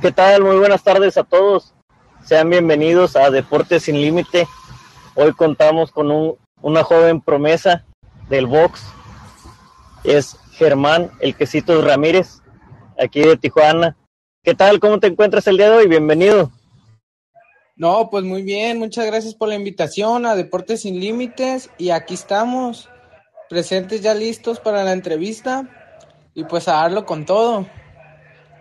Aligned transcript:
¿Qué 0.00 0.12
tal? 0.12 0.42
Muy 0.42 0.56
buenas 0.56 0.82
tardes 0.82 1.18
a 1.18 1.24
todos. 1.24 1.74
Sean 2.24 2.48
bienvenidos 2.48 3.16
a 3.16 3.28
Deportes 3.28 3.82
sin 3.82 4.00
Límite. 4.00 4.48
Hoy 5.14 5.34
contamos 5.34 5.90
con 5.90 6.10
un, 6.10 6.38
una 6.62 6.82
joven 6.82 7.20
promesa 7.20 7.84
del 8.30 8.46
box. 8.46 8.82
Es 10.02 10.38
Germán 10.52 11.10
El 11.20 11.36
Quesito 11.36 11.82
Ramírez, 11.82 12.40
aquí 12.98 13.20
de 13.20 13.36
Tijuana. 13.36 13.94
¿Qué 14.42 14.54
tal? 14.54 14.80
¿Cómo 14.80 15.00
te 15.00 15.08
encuentras 15.08 15.46
el 15.48 15.58
día 15.58 15.68
de 15.68 15.76
hoy? 15.76 15.86
Bienvenido. 15.86 16.50
No, 17.76 18.08
pues 18.08 18.24
muy 18.24 18.40
bien. 18.40 18.78
Muchas 18.78 19.04
gracias 19.04 19.34
por 19.34 19.50
la 19.50 19.54
invitación 19.56 20.24
a 20.24 20.34
Deportes 20.34 20.80
sin 20.80 20.98
Límites. 20.98 21.68
Y 21.76 21.90
aquí 21.90 22.14
estamos, 22.14 22.88
presentes 23.50 24.00
ya 24.00 24.14
listos 24.14 24.60
para 24.60 24.82
la 24.82 24.94
entrevista. 24.94 25.68
Y 26.32 26.44
pues 26.44 26.68
a 26.68 26.76
darlo 26.76 27.04
con 27.04 27.26
todo. 27.26 27.66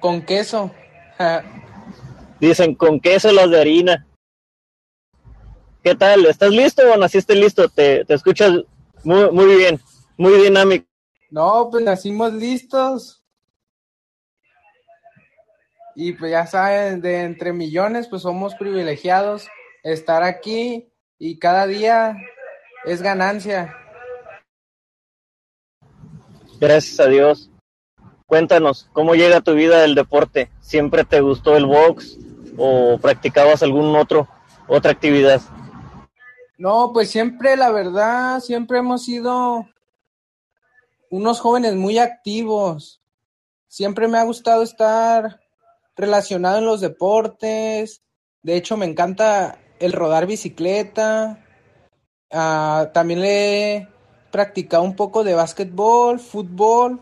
Con 0.01 0.21
queso. 0.23 0.71
Dicen 2.39 2.75
con 2.75 2.99
queso 2.99 3.31
las 3.31 3.49
de 3.49 3.59
harina. 3.59 4.07
¿Qué 5.83 5.95
tal? 5.95 6.25
¿Estás 6.25 6.51
listo 6.51 6.81
o 6.91 6.97
naciste 6.97 7.35
listo? 7.35 7.69
Te, 7.69 8.05
te 8.05 8.13
escuchas 8.13 8.51
muy, 9.03 9.31
muy 9.31 9.55
bien, 9.55 9.79
muy 10.17 10.33
dinámico. 10.41 10.85
No, 11.29 11.69
pues 11.71 11.83
nacimos 11.83 12.33
listos. 12.33 13.23
Y 15.95 16.13
pues 16.13 16.31
ya 16.31 16.47
saben, 16.47 17.01
de 17.01 17.23
entre 17.23 17.53
millones, 17.53 18.07
pues 18.07 18.21
somos 18.21 18.55
privilegiados 18.55 19.47
estar 19.83 20.23
aquí 20.23 20.91
y 21.17 21.39
cada 21.39 21.67
día 21.67 22.15
es 22.85 23.01
ganancia. 23.01 23.75
Gracias 26.59 26.99
a 26.99 27.07
Dios. 27.07 27.48
Cuéntanos, 28.29 28.87
¿cómo 28.93 29.15
llega 29.15 29.41
tu 29.41 29.55
vida 29.55 29.83
el 29.83 29.95
deporte? 29.95 30.51
¿Siempre 30.61 31.03
te 31.03 31.19
gustó 31.19 31.57
el 31.57 31.65
box 31.65 32.15
o 32.57 32.99
practicabas 32.99 33.63
algún 33.63 33.95
otro 33.95 34.27
otra 34.67 34.91
actividad? 34.91 35.41
No, 36.59 36.91
pues 36.93 37.09
siempre, 37.09 37.57
la 37.57 37.71
verdad, 37.71 38.39
siempre 38.39 38.77
hemos 38.77 39.03
sido 39.03 39.67
unos 41.09 41.39
jóvenes 41.39 41.73
muy 41.73 41.97
activos. 41.97 43.01
Siempre 43.67 44.07
me 44.07 44.19
ha 44.19 44.23
gustado 44.25 44.61
estar 44.61 45.39
relacionado 45.95 46.59
en 46.59 46.65
los 46.65 46.81
deportes. 46.81 48.03
De 48.43 48.55
hecho, 48.57 48.77
me 48.77 48.85
encanta 48.85 49.57
el 49.79 49.91
rodar 49.91 50.27
bicicleta. 50.27 51.43
Uh, 52.29 52.93
también 52.93 53.21
le 53.21 53.73
he 53.73 53.87
practicado 54.29 54.83
un 54.83 54.95
poco 54.95 55.23
de 55.23 55.33
básquetbol, 55.33 56.19
fútbol 56.19 57.01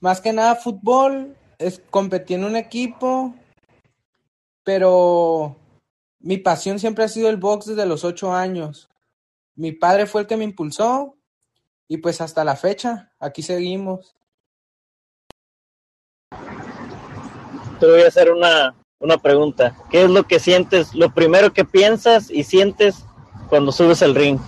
más 0.00 0.20
que 0.20 0.32
nada 0.32 0.56
fútbol, 0.56 1.36
es, 1.58 1.82
competí 1.90 2.34
en 2.34 2.44
un 2.44 2.56
equipo, 2.56 3.34
pero 4.64 5.56
mi 6.20 6.38
pasión 6.38 6.78
siempre 6.78 7.04
ha 7.04 7.08
sido 7.08 7.28
el 7.28 7.36
box 7.36 7.66
desde 7.66 7.86
los 7.86 8.04
ocho 8.04 8.32
años. 8.32 8.88
Mi 9.54 9.72
padre 9.72 10.06
fue 10.06 10.22
el 10.22 10.26
que 10.26 10.36
me 10.36 10.44
impulsó 10.44 11.16
y 11.88 11.98
pues 11.98 12.20
hasta 12.20 12.44
la 12.44 12.54
fecha, 12.54 13.12
aquí 13.18 13.42
seguimos. 13.42 14.14
Te 17.80 17.86
voy 17.86 18.02
a 18.02 18.08
hacer 18.08 18.30
una, 18.30 18.74
una 19.00 19.18
pregunta. 19.18 19.76
¿Qué 19.90 20.04
es 20.04 20.10
lo 20.10 20.24
que 20.24 20.38
sientes, 20.38 20.94
lo 20.94 21.12
primero 21.14 21.52
que 21.52 21.64
piensas 21.64 22.30
y 22.30 22.44
sientes 22.44 23.04
cuando 23.48 23.72
subes 23.72 24.02
al 24.02 24.14
ring? 24.14 24.38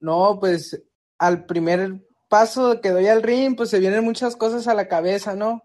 No, 0.00 0.38
pues 0.40 0.82
al 1.18 1.46
primer 1.46 2.00
paso 2.32 2.80
que 2.80 2.88
doy 2.88 3.08
al 3.08 3.22
ring, 3.22 3.56
pues 3.56 3.68
se 3.68 3.78
vienen 3.78 4.02
muchas 4.02 4.36
cosas 4.36 4.66
a 4.66 4.72
la 4.72 4.88
cabeza, 4.88 5.36
¿no? 5.36 5.64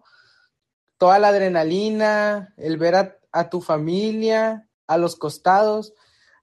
Toda 0.97 1.17
la 1.17 1.29
adrenalina, 1.29 2.53
el 2.57 2.75
ver 2.75 3.17
a, 3.31 3.49
tu 3.49 3.61
familia, 3.61 4.67
a 4.85 4.97
los 4.97 5.15
costados, 5.15 5.93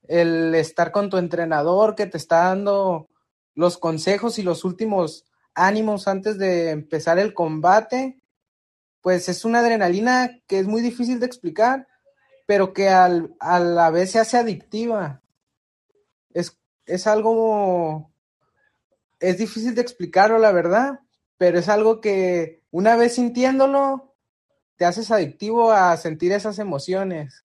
el 0.08 0.54
estar 0.54 0.92
con 0.92 1.10
tu 1.10 1.18
entrenador 1.18 1.94
que 1.94 2.06
te 2.06 2.16
está 2.16 2.44
dando 2.44 3.10
los 3.54 3.76
consejos 3.76 4.38
y 4.38 4.42
los 4.42 4.64
últimos 4.64 5.26
ánimos 5.54 6.08
antes 6.08 6.38
de 6.38 6.70
empezar 6.70 7.18
el 7.18 7.34
combate, 7.34 8.18
pues 9.02 9.28
es 9.28 9.44
una 9.44 9.58
adrenalina 9.58 10.40
que 10.46 10.58
es 10.58 10.66
muy 10.66 10.80
difícil 10.80 11.20
de 11.20 11.26
explicar, 11.26 11.86
pero 12.46 12.72
que 12.72 12.88
al, 12.88 13.34
a 13.40 13.60
la 13.60 13.90
vez 13.90 14.12
se 14.12 14.20
hace 14.20 14.38
adictiva. 14.38 15.20
Es, 16.32 16.58
es 16.86 17.06
algo 17.06 18.13
es 19.28 19.38
difícil 19.38 19.74
de 19.74 19.80
explicarlo, 19.80 20.38
la 20.38 20.52
verdad, 20.52 21.00
pero 21.38 21.58
es 21.58 21.68
algo 21.68 22.00
que 22.00 22.62
una 22.70 22.96
vez 22.96 23.14
sintiéndolo, 23.14 24.14
te 24.76 24.84
haces 24.84 25.10
adictivo 25.10 25.72
a 25.72 25.96
sentir 25.96 26.32
esas 26.32 26.58
emociones. 26.58 27.44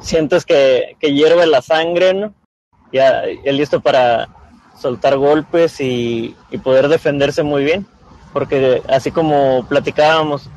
Sientes 0.00 0.44
que, 0.44 0.96
que 1.00 1.12
hierve 1.12 1.46
la 1.46 1.60
sangre, 1.60 2.14
¿no? 2.14 2.34
Ya, 2.92 3.24
ya 3.44 3.52
listo 3.52 3.80
para 3.80 4.28
soltar 4.78 5.16
golpes 5.16 5.80
y, 5.80 6.36
y 6.50 6.58
poder 6.58 6.88
defenderse 6.88 7.42
muy 7.42 7.64
bien, 7.64 7.86
porque 8.32 8.82
así 8.88 9.10
como 9.10 9.66
platicábamos, 9.68 10.48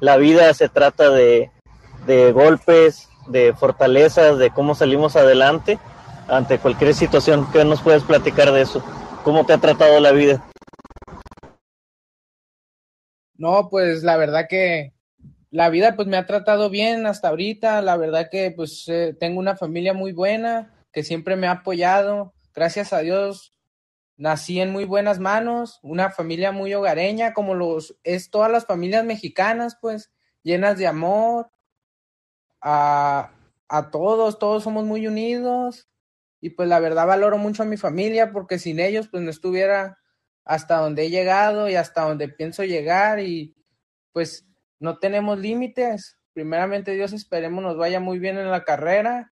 la 0.00 0.16
vida 0.16 0.52
se 0.54 0.68
trata 0.68 1.10
de, 1.10 1.50
de 2.06 2.32
golpes, 2.32 3.08
de 3.26 3.52
fortalezas, 3.52 4.38
de 4.38 4.50
cómo 4.50 4.74
salimos 4.74 5.14
adelante 5.16 5.78
ante 6.28 6.58
cualquier 6.58 6.94
situación. 6.94 7.50
¿Qué 7.52 7.64
nos 7.64 7.82
puedes 7.82 8.02
platicar 8.04 8.52
de 8.52 8.62
eso? 8.62 8.84
¿Cómo 9.24 9.44
te 9.46 9.52
ha 9.52 9.58
tratado 9.58 10.00
la 10.00 10.12
vida? 10.12 10.44
No, 13.34 13.68
pues 13.68 14.02
la 14.02 14.16
verdad 14.16 14.46
que 14.48 14.94
la 15.50 15.68
vida 15.68 15.94
pues 15.96 16.08
me 16.08 16.16
ha 16.16 16.26
tratado 16.26 16.70
bien 16.70 17.06
hasta 17.06 17.28
ahorita. 17.28 17.82
La 17.82 17.96
verdad 17.96 18.28
que 18.30 18.50
pues 18.50 18.84
eh, 18.88 19.16
tengo 19.18 19.38
una 19.38 19.56
familia 19.56 19.92
muy 19.92 20.12
buena 20.12 20.74
que 20.92 21.02
siempre 21.02 21.36
me 21.36 21.46
ha 21.46 21.52
apoyado. 21.52 22.32
Gracias 22.54 22.92
a 22.92 23.00
Dios 23.00 23.52
nací 24.16 24.60
en 24.60 24.72
muy 24.72 24.84
buenas 24.84 25.18
manos, 25.18 25.78
una 25.82 26.10
familia 26.10 26.50
muy 26.50 26.72
hogareña 26.72 27.34
como 27.34 27.54
los 27.54 27.96
es 28.02 28.30
todas 28.30 28.50
las 28.50 28.64
familias 28.64 29.04
mexicanas 29.04 29.76
pues 29.78 30.10
llenas 30.42 30.78
de 30.78 30.86
amor 30.86 31.50
a, 32.62 33.30
a 33.68 33.90
todos, 33.90 34.38
todos 34.38 34.62
somos 34.62 34.86
muy 34.86 35.06
unidos 35.06 35.86
y 36.40 36.50
pues 36.50 36.68
la 36.68 36.80
verdad 36.80 37.06
valoro 37.06 37.38
mucho 37.38 37.62
a 37.62 37.66
mi 37.66 37.76
familia 37.76 38.32
porque 38.32 38.58
sin 38.58 38.80
ellos 38.80 39.08
pues 39.08 39.22
no 39.22 39.30
estuviera 39.30 39.98
hasta 40.44 40.76
donde 40.76 41.06
he 41.06 41.10
llegado 41.10 41.68
y 41.68 41.74
hasta 41.74 42.02
donde 42.02 42.28
pienso 42.28 42.64
llegar 42.64 43.20
y 43.20 43.56
pues 44.12 44.46
no 44.78 44.98
tenemos 44.98 45.38
límites. 45.38 46.18
Primeramente 46.32 46.92
Dios 46.92 47.12
esperemos 47.12 47.62
nos 47.62 47.76
vaya 47.76 48.00
muy 48.00 48.18
bien 48.18 48.38
en 48.38 48.50
la 48.50 48.64
carrera 48.64 49.32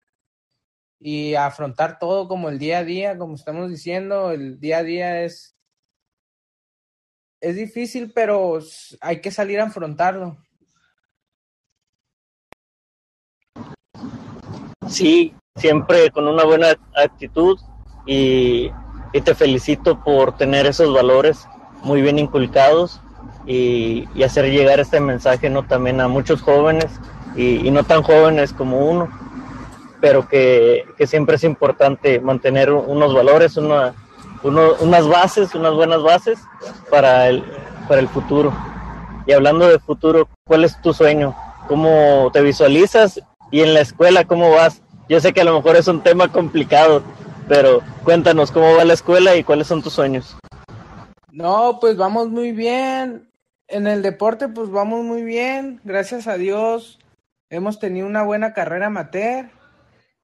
y 0.98 1.34
afrontar 1.34 1.98
todo 1.98 2.28
como 2.28 2.48
el 2.48 2.58
día 2.58 2.78
a 2.78 2.84
día, 2.84 3.18
como 3.18 3.34
estamos 3.34 3.70
diciendo, 3.70 4.30
el 4.32 4.58
día 4.58 4.78
a 4.78 4.82
día 4.82 5.22
es 5.22 5.54
es 7.44 7.56
difícil, 7.56 8.10
pero 8.14 8.58
hay 9.02 9.20
que 9.20 9.30
salir 9.30 9.60
a 9.60 9.64
afrontarlo. 9.64 10.38
Sí, 14.88 15.34
siempre 15.56 16.10
con 16.10 16.26
una 16.26 16.44
buena 16.44 16.76
actitud 16.96 17.58
y, 18.06 18.70
te 19.24 19.34
felicito 19.36 20.02
por 20.02 20.36
tener 20.36 20.66
esos 20.66 20.92
valores 20.92 21.46
muy 21.84 22.02
bien 22.02 22.18
inculcados 22.18 23.00
y, 23.46 24.08
hacer 24.24 24.50
llegar 24.50 24.80
este 24.80 24.98
mensaje 24.98 25.48
no 25.48 25.62
también 25.62 26.00
a 26.00 26.08
muchos 26.08 26.42
jóvenes 26.42 27.00
y, 27.36 27.70
no 27.70 27.84
tan 27.84 28.02
jóvenes 28.02 28.52
como 28.52 28.78
uno, 28.78 29.08
pero 30.00 30.28
que, 30.28 30.84
que, 30.98 31.06
siempre 31.06 31.36
es 31.36 31.44
importante 31.44 32.18
mantener 32.18 32.72
unos 32.72 33.14
valores, 33.14 33.56
una, 33.56 33.94
unas 34.42 35.06
bases, 35.06 35.54
unas 35.54 35.72
buenas 35.74 36.02
bases 36.02 36.40
para 36.90 37.28
el, 37.28 37.44
para 37.88 38.00
el 38.00 38.08
futuro. 38.08 38.52
Y 39.26 39.32
hablando 39.32 39.68
de 39.68 39.78
futuro, 39.78 40.28
¿cuál 40.44 40.64
es 40.64 40.80
tu 40.82 40.92
sueño? 40.92 41.34
¿Cómo 41.68 42.30
te 42.32 42.42
visualizas? 42.42 43.20
Y 43.50 43.60
en 43.60 43.72
la 43.72 43.80
escuela, 43.80 44.24
¿cómo 44.24 44.50
vas? 44.50 44.83
Yo 45.08 45.20
sé 45.20 45.32
que 45.32 45.42
a 45.42 45.44
lo 45.44 45.54
mejor 45.54 45.76
es 45.76 45.86
un 45.86 46.02
tema 46.02 46.32
complicado, 46.32 47.02
pero 47.48 47.82
cuéntanos 48.04 48.50
cómo 48.50 48.74
va 48.76 48.84
la 48.84 48.94
escuela 48.94 49.36
y 49.36 49.44
cuáles 49.44 49.66
son 49.66 49.82
tus 49.82 49.92
sueños. 49.92 50.36
No, 51.30 51.78
pues 51.80 51.96
vamos 51.96 52.30
muy 52.30 52.52
bien. 52.52 53.30
En 53.68 53.86
el 53.86 54.02
deporte, 54.02 54.48
pues 54.48 54.70
vamos 54.70 55.04
muy 55.04 55.22
bien. 55.22 55.80
Gracias 55.84 56.26
a 56.26 56.36
Dios 56.36 56.98
hemos 57.50 57.78
tenido 57.78 58.06
una 58.06 58.22
buena 58.22 58.52
carrera 58.52 58.86
amateur, 58.86 59.50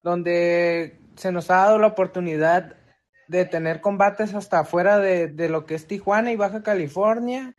donde 0.01 0.99
se 1.15 1.31
nos 1.31 1.49
ha 1.49 1.57
dado 1.57 1.79
la 1.79 1.87
oportunidad 1.87 2.75
de 3.27 3.45
tener 3.45 3.81
combates 3.81 4.33
hasta 4.33 4.59
afuera 4.59 4.97
de, 4.97 5.27
de 5.27 5.47
lo 5.47 5.65
que 5.65 5.75
es 5.75 5.87
Tijuana 5.87 6.31
y 6.31 6.35
Baja 6.35 6.63
California. 6.63 7.55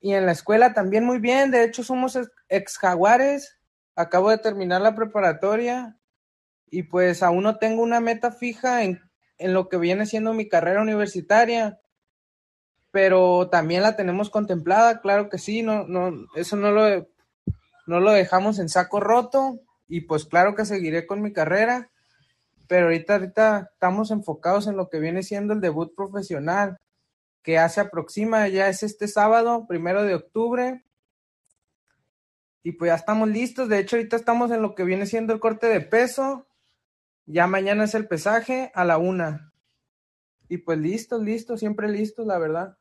Y 0.00 0.14
en 0.14 0.26
la 0.26 0.32
escuela 0.32 0.72
también 0.72 1.04
muy 1.04 1.18
bien. 1.18 1.50
De 1.50 1.64
hecho, 1.64 1.84
somos 1.84 2.18
ex 2.48 2.78
jaguares. 2.78 3.58
Acabo 3.94 4.30
de 4.30 4.38
terminar 4.38 4.80
la 4.80 4.94
preparatoria 4.94 5.95
y 6.70 6.84
pues 6.84 7.22
aún 7.22 7.44
no 7.44 7.56
tengo 7.56 7.82
una 7.82 8.00
meta 8.00 8.32
fija 8.32 8.82
en, 8.82 9.00
en 9.38 9.54
lo 9.54 9.68
que 9.68 9.76
viene 9.76 10.06
siendo 10.06 10.34
mi 10.34 10.48
carrera 10.48 10.82
universitaria, 10.82 11.80
pero 12.90 13.48
también 13.50 13.82
la 13.82 13.96
tenemos 13.96 14.30
contemplada, 14.30 15.00
claro 15.00 15.28
que 15.28 15.38
sí, 15.38 15.62
no, 15.62 15.86
no, 15.86 16.26
eso 16.34 16.56
no 16.56 16.70
lo, 16.70 17.08
no 17.86 18.00
lo 18.00 18.10
dejamos 18.12 18.58
en 18.58 18.68
saco 18.68 19.00
roto 19.00 19.60
y 19.88 20.02
pues 20.02 20.24
claro 20.24 20.54
que 20.54 20.64
seguiré 20.64 21.06
con 21.06 21.22
mi 21.22 21.32
carrera, 21.32 21.90
pero 22.66 22.86
ahorita, 22.86 23.14
ahorita 23.14 23.70
estamos 23.74 24.10
enfocados 24.10 24.66
en 24.66 24.76
lo 24.76 24.88
que 24.88 24.98
viene 24.98 25.22
siendo 25.22 25.54
el 25.54 25.60
debut 25.60 25.94
profesional, 25.94 26.78
que 27.42 27.52
ya 27.52 27.68
se 27.68 27.80
aproxima, 27.80 28.48
ya 28.48 28.68
es 28.68 28.82
este 28.82 29.06
sábado, 29.06 29.66
primero 29.68 30.02
de 30.02 30.14
octubre, 30.14 30.84
y 32.64 32.72
pues 32.72 32.88
ya 32.88 32.96
estamos 32.96 33.28
listos, 33.28 33.68
de 33.68 33.78
hecho 33.78 33.94
ahorita 33.94 34.16
estamos 34.16 34.50
en 34.50 34.62
lo 34.62 34.74
que 34.74 34.82
viene 34.82 35.06
siendo 35.06 35.32
el 35.32 35.38
corte 35.38 35.68
de 35.68 35.80
peso, 35.80 36.48
ya 37.26 37.46
mañana 37.46 37.84
es 37.84 37.94
el 37.94 38.06
pesaje 38.06 38.70
a 38.74 38.84
la 38.84 38.98
una. 38.98 39.52
Y 40.48 40.58
pues 40.58 40.78
listo, 40.78 41.18
listo, 41.18 41.56
siempre 41.56 41.88
listo, 41.88 42.24
la 42.24 42.38
verdad. 42.38 42.78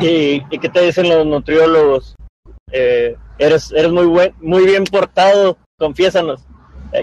¿Y, 0.00 0.46
qué 0.58 0.68
te 0.68 0.82
dicen 0.82 1.08
los 1.08 1.26
nutriólogos? 1.26 2.14
Eh, 2.70 3.16
eres, 3.38 3.72
eres 3.72 3.90
muy 3.90 4.04
buen, 4.04 4.34
muy 4.40 4.66
bien 4.66 4.84
portado, 4.84 5.56
confiésanos. 5.78 6.46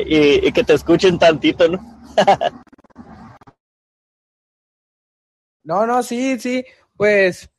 y, 0.06 0.52
que 0.52 0.64
te 0.64 0.74
escuchen 0.74 1.18
tantito, 1.18 1.68
¿no? 1.68 1.80
no, 5.64 5.88
no, 5.88 6.04
sí, 6.04 6.40
sí, 6.40 6.64
pues 6.96 7.50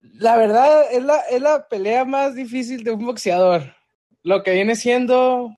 la 0.00 0.36
verdad 0.36 0.92
es 0.92 1.02
la, 1.02 1.16
es 1.30 1.40
la 1.40 1.66
pelea 1.68 2.04
más 2.04 2.34
difícil 2.34 2.84
de 2.84 2.90
un 2.90 3.06
boxeador. 3.06 3.74
Lo 4.22 4.42
que 4.42 4.52
viene 4.52 4.76
siendo 4.76 5.56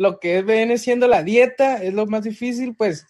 lo 0.00 0.18
que 0.18 0.40
viene 0.40 0.78
siendo 0.78 1.08
la 1.08 1.22
dieta 1.22 1.82
es 1.82 1.92
lo 1.92 2.06
más 2.06 2.22
difícil, 2.22 2.74
pues 2.74 3.06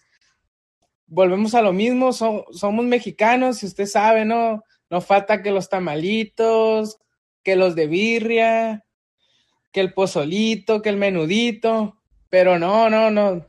volvemos 1.07 1.55
a 1.55 1.61
lo 1.61 1.71
mismo, 1.71 2.11
somos 2.11 2.83
mexicanos, 2.83 3.63
y 3.63 3.67
usted 3.67 3.85
sabe, 3.85 4.25
¿no? 4.25 4.65
No 4.89 4.99
falta 4.99 5.41
que 5.41 5.51
los 5.51 5.69
tamalitos, 5.69 6.99
que 7.43 7.55
los 7.55 7.75
de 7.75 7.87
birria, 7.87 8.85
que 9.71 9.79
el 9.79 9.93
pozolito, 9.93 10.81
que 10.81 10.89
el 10.89 10.97
menudito, 10.97 11.97
pero 12.29 12.59
no, 12.59 12.89
no, 12.89 13.09
no. 13.09 13.47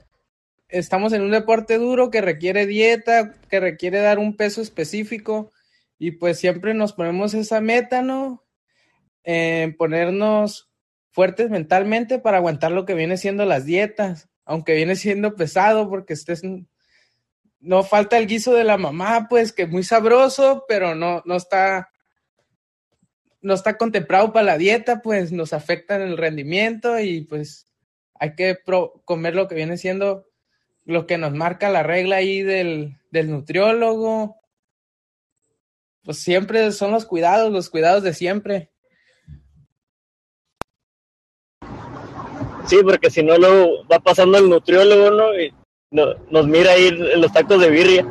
Estamos 0.68 1.12
en 1.12 1.22
un 1.22 1.32
deporte 1.32 1.78
duro 1.78 2.12
que 2.12 2.20
requiere 2.20 2.64
dieta, 2.64 3.34
que 3.50 3.58
requiere 3.58 3.98
dar 3.98 4.20
un 4.20 4.36
peso 4.36 4.62
específico 4.62 5.50
y 5.98 6.12
pues 6.12 6.38
siempre 6.38 6.74
nos 6.74 6.92
ponemos 6.92 7.34
esa 7.34 7.60
meta, 7.60 8.02
¿no? 8.02 8.44
En 9.24 9.76
ponernos 9.76 10.71
fuertes 11.12 11.50
mentalmente 11.50 12.18
para 12.18 12.38
aguantar 12.38 12.72
lo 12.72 12.84
que 12.84 12.94
viene 12.94 13.16
siendo 13.16 13.44
las 13.44 13.64
dietas, 13.64 14.28
aunque 14.44 14.74
viene 14.74 14.96
siendo 14.96 15.36
pesado 15.36 15.88
porque 15.88 16.14
estés 16.14 16.42
no 17.60 17.84
falta 17.84 18.18
el 18.18 18.26
guiso 18.26 18.54
de 18.54 18.64
la 18.64 18.76
mamá, 18.76 19.28
pues 19.30 19.52
que 19.52 19.62
es 19.62 19.68
muy 19.68 19.84
sabroso, 19.84 20.64
pero 20.66 20.94
no 20.96 21.22
no 21.24 21.36
está 21.36 21.90
no 23.40 23.54
está 23.54 23.76
contemplado 23.76 24.32
para 24.32 24.46
la 24.46 24.58
dieta, 24.58 25.02
pues 25.02 25.32
nos 25.32 25.52
afecta 25.52 25.96
en 25.96 26.02
el 26.02 26.16
rendimiento 26.16 26.98
y 26.98 27.22
pues 27.22 27.66
hay 28.14 28.34
que 28.34 28.58
comer 29.04 29.34
lo 29.34 29.48
que 29.48 29.54
viene 29.54 29.76
siendo 29.76 30.26
lo 30.84 31.06
que 31.06 31.18
nos 31.18 31.32
marca 31.32 31.70
la 31.70 31.82
regla 31.82 32.16
ahí 32.16 32.42
del, 32.42 32.96
del 33.10 33.30
nutriólogo. 33.30 34.40
Pues 36.02 36.18
siempre 36.18 36.72
son 36.72 36.90
los 36.90 37.06
cuidados, 37.06 37.52
los 37.52 37.70
cuidados 37.70 38.02
de 38.02 38.14
siempre. 38.14 38.71
Sí, 42.72 42.78
porque 42.82 43.10
si 43.10 43.22
no, 43.22 43.36
luego 43.36 43.86
va 43.86 44.00
pasando 44.00 44.38
el 44.38 44.48
nutriólogo, 44.48 45.10
¿no? 45.10 45.38
Y 45.38 45.52
nos 45.90 46.46
mira 46.46 46.72
ahí 46.72 46.86
en 46.86 47.20
los 47.20 47.30
tacos 47.30 47.60
de 47.60 47.68
birria. 47.68 48.06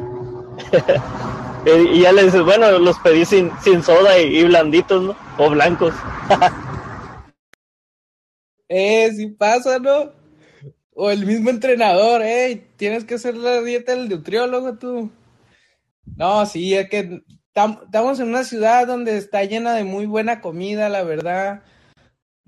y 1.92 2.02
ya 2.02 2.12
le 2.12 2.26
dices, 2.26 2.44
bueno, 2.44 2.78
los 2.78 3.00
pedí 3.00 3.26
sin, 3.26 3.50
sin 3.64 3.82
soda 3.82 4.20
y, 4.20 4.44
blanditos, 4.44 5.02
¿no? 5.02 5.16
O 5.40 5.50
blancos. 5.50 5.96
eh, 8.70 9.12
si 9.16 9.30
pasa, 9.30 9.80
¿no? 9.80 10.12
O 10.94 11.10
el 11.10 11.26
mismo 11.26 11.50
entrenador, 11.50 12.22
eh, 12.22 12.64
tienes 12.78 13.04
que 13.04 13.16
hacer 13.16 13.36
la 13.36 13.64
dieta 13.64 13.96
del 13.96 14.10
nutriólogo 14.10 14.76
tú. 14.76 15.10
No, 16.06 16.46
sí, 16.46 16.76
es 16.76 16.88
que 16.88 17.24
estamos 17.48 18.20
en 18.20 18.28
una 18.28 18.44
ciudad 18.44 18.86
donde 18.86 19.18
está 19.18 19.44
llena 19.44 19.74
de 19.74 19.86
muy 19.86 20.06
buena 20.06 20.40
comida, 20.40 20.88
la 20.88 21.02
verdad 21.02 21.64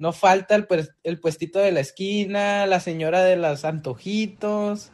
no 0.03 0.11
falta 0.11 0.55
el, 0.55 0.67
el 1.03 1.19
puestito 1.21 1.59
de 1.59 1.71
la 1.71 1.79
esquina, 1.79 2.65
la 2.65 2.81
señora 2.81 3.23
de 3.23 3.38
los 3.38 3.63
antojitos. 3.63 4.91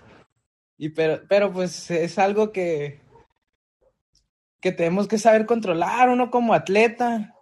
Y 0.77 0.89
pero, 0.89 1.23
pero 1.27 1.51
pues 1.51 1.89
es 1.89 2.19
algo 2.19 2.51
que, 2.51 3.01
que 4.61 4.71
tenemos 4.71 5.07
que 5.07 5.17
saber 5.17 5.47
controlar 5.47 6.09
uno 6.09 6.29
como 6.29 6.53
atleta. 6.53 7.33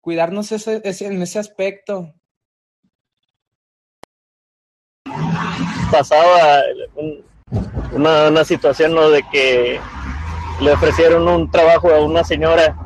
Cuidarnos 0.00 0.50
ese, 0.50 0.82
en 0.82 1.22
ese 1.22 1.38
aspecto. 1.38 2.12
Pasaba 5.92 6.62
una, 7.92 8.26
una, 8.26 8.44
situación 8.44 8.92
¿no? 8.92 9.08
de 9.10 9.22
que 9.30 9.78
le 10.60 10.72
ofrecieron 10.72 11.28
un 11.28 11.48
trabajo 11.48 11.94
a 11.94 12.04
una 12.04 12.24
señora 12.24 12.76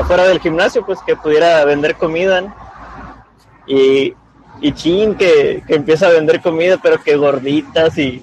afuera 0.00 0.24
del 0.24 0.38
gimnasio, 0.38 0.84
pues 0.84 0.98
que 1.06 1.16
pudiera 1.16 1.64
vender 1.64 1.96
comida. 1.96 2.42
¿no? 2.42 2.65
Y, 3.66 4.14
y 4.60 4.72
Chin 4.72 5.14
que, 5.14 5.62
empieza 5.68 6.06
a 6.06 6.12
vender 6.12 6.40
comida, 6.40 6.78
pero 6.82 7.02
que 7.02 7.16
gorditas 7.16 7.96
y, 7.98 8.22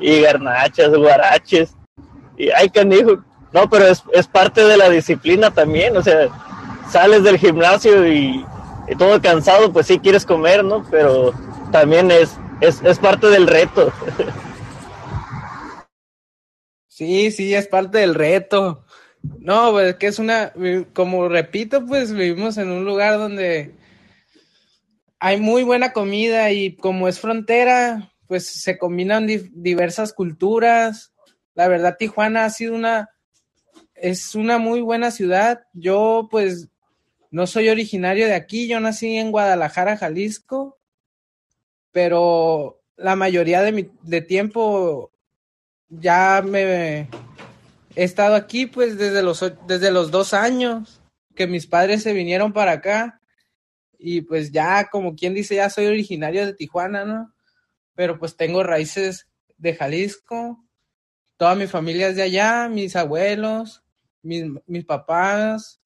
y 0.00 0.20
garnachas, 0.20 0.94
guaraches. 0.94 1.74
Y 2.36 2.50
ay, 2.50 2.70
canijo. 2.70 3.22
No, 3.52 3.68
pero 3.68 3.86
es, 3.86 4.02
es 4.12 4.26
parte 4.26 4.64
de 4.64 4.76
la 4.76 4.88
disciplina 4.90 5.50
también. 5.50 5.96
O 5.96 6.02
sea, 6.02 6.28
sales 6.90 7.22
del 7.22 7.38
gimnasio 7.38 8.06
y, 8.06 8.44
todo 8.98 9.20
cansado, 9.20 9.70
pues 9.72 9.86
sí 9.86 9.98
quieres 9.98 10.24
comer, 10.24 10.64
¿no? 10.64 10.84
Pero 10.90 11.32
también 11.70 12.10
es, 12.10 12.38
es, 12.60 12.80
es 12.82 12.98
parte 12.98 13.28
del 13.28 13.46
reto. 13.46 13.92
Sí, 16.98 17.30
sí, 17.30 17.54
es 17.54 17.68
parte 17.68 17.98
del 17.98 18.16
reto. 18.16 18.84
No, 19.22 19.70
pues 19.70 19.94
que 19.96 20.08
es 20.08 20.18
una, 20.18 20.52
como 20.92 21.28
repito, 21.28 21.86
pues 21.86 22.12
vivimos 22.12 22.58
en 22.58 22.72
un 22.72 22.84
lugar 22.84 23.18
donde 23.18 23.77
hay 25.20 25.40
muy 25.40 25.62
buena 25.62 25.92
comida 25.92 26.52
y 26.52 26.76
como 26.76 27.08
es 27.08 27.20
frontera, 27.20 28.12
pues 28.26 28.46
se 28.46 28.78
combinan 28.78 29.26
diversas 29.26 30.12
culturas. 30.12 31.12
La 31.54 31.68
verdad, 31.68 31.96
Tijuana 31.98 32.44
ha 32.44 32.50
sido 32.50 32.74
una, 32.74 33.10
es 33.94 34.34
una 34.34 34.58
muy 34.58 34.80
buena 34.80 35.10
ciudad. 35.10 35.66
Yo 35.72 36.28
pues 36.30 36.68
no 37.30 37.46
soy 37.46 37.68
originario 37.68 38.26
de 38.26 38.34
aquí, 38.34 38.68
yo 38.68 38.80
nací 38.80 39.16
en 39.16 39.32
Guadalajara, 39.32 39.96
Jalisco, 39.96 40.78
pero 41.90 42.80
la 42.96 43.16
mayoría 43.16 43.62
de 43.62 43.72
mi 43.72 43.90
de 44.02 44.20
tiempo 44.20 45.10
ya 45.88 46.42
me 46.46 47.00
he 47.00 48.04
estado 48.04 48.34
aquí 48.34 48.66
pues 48.66 48.98
desde 48.98 49.22
los, 49.22 49.44
desde 49.66 49.90
los 49.90 50.10
dos 50.10 50.32
años 50.32 51.00
que 51.34 51.46
mis 51.46 51.66
padres 51.66 52.02
se 52.02 52.12
vinieron 52.12 52.52
para 52.52 52.72
acá 52.72 53.17
y 53.98 54.22
pues 54.22 54.52
ya, 54.52 54.88
como 54.90 55.16
quien 55.16 55.34
dice, 55.34 55.56
ya 55.56 55.68
soy 55.68 55.86
originario 55.86 56.46
de 56.46 56.54
Tijuana, 56.54 57.04
¿no? 57.04 57.34
Pero 57.94 58.18
pues 58.18 58.36
tengo 58.36 58.62
raíces 58.62 59.28
de 59.56 59.74
Jalisco, 59.74 60.64
toda 61.36 61.54
mi 61.56 61.66
familia 61.66 62.08
es 62.08 62.16
de 62.16 62.22
allá, 62.22 62.68
mis 62.68 62.94
abuelos, 62.94 63.82
mis, 64.22 64.44
mis 64.66 64.84
papás, 64.84 65.80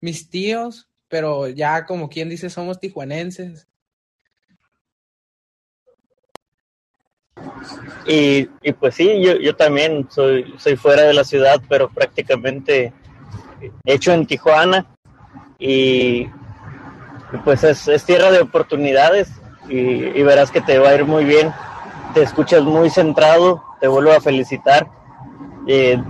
mis 0.00 0.30
tíos, 0.30 0.88
pero 1.08 1.48
ya 1.48 1.84
como 1.84 2.08
quien 2.08 2.28
dice, 2.28 2.48
somos 2.48 2.78
tijuanenses. 2.78 3.66
Y, 8.06 8.48
y, 8.62 8.72
pues 8.72 8.94
sí, 8.94 9.22
yo, 9.22 9.36
yo 9.36 9.54
también 9.54 10.08
soy, 10.10 10.54
soy 10.58 10.76
fuera 10.76 11.02
de 11.02 11.14
la 11.14 11.24
ciudad, 11.24 11.60
pero 11.68 11.88
prácticamente 11.88 12.92
hecho 13.84 14.12
en 14.12 14.26
Tijuana. 14.26 14.86
Y 15.58 16.26
pues 17.44 17.64
es, 17.64 18.04
tierra 18.04 18.30
de 18.30 18.40
oportunidades 18.40 19.28
y, 19.68 20.22
verás 20.22 20.50
que 20.50 20.60
te 20.60 20.78
va 20.78 20.90
a 20.90 20.94
ir 20.94 21.04
muy 21.04 21.24
bien. 21.24 21.52
Te 22.14 22.22
escuchas 22.22 22.62
muy 22.62 22.90
centrado, 22.90 23.62
te 23.80 23.88
vuelvo 23.88 24.12
a 24.12 24.20
felicitar. 24.20 24.88
Eh, 25.66 26.02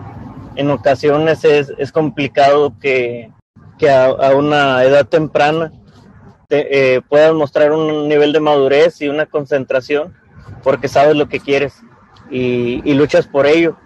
en 0.55 0.71
ocasiones 0.71 1.45
es, 1.45 1.93
complicado 1.93 2.75
que, 2.81 3.31
a, 3.89 4.35
una 4.35 4.83
edad 4.85 5.07
temprana 5.07 5.73
te, 6.49 6.97
eh, 6.97 7.01
puedas 7.03 7.35
mostrar 7.35 7.73
un 7.73 8.09
nivel 8.09 8.33
de 8.33 8.41
madurez 8.41 9.01
y 9.01 9.09
una 9.09 9.27
concentración 9.27 10.15
porque 10.63 10.89
sabes 10.89 11.17
lo 11.17 11.29
que 11.29 11.41
quieres 11.41 11.75
y, 12.31 12.95
luchas 12.95 13.27
por 13.27 13.47
ello. 13.47 13.77